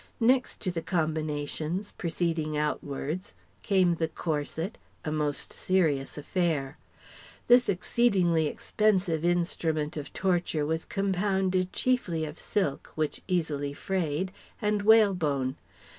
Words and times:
Next 0.19 0.61
to 0.61 0.71
the 0.71 0.81
combinations, 0.81 1.91
proceeding 1.91 2.57
outwards, 2.57 3.35
came 3.61 3.93
the 3.93 4.07
corset, 4.07 4.79
a 5.05 5.11
most 5.11 5.53
serious 5.53 6.17
affair. 6.17 6.79
This 7.47 7.69
exceedingly 7.69 8.47
expensive 8.47 9.23
instrument 9.23 9.97
of 9.97 10.11
torture 10.11 10.65
was 10.65 10.85
compounded 10.85 11.71
chiefly 11.71 12.25
of 12.25 12.39
silk 12.39 12.91
(which 12.95 13.21
easily 13.27 13.73
frayed) 13.73 14.31
and 14.59 14.81
whale 14.81 15.13
bone. 15.13 15.55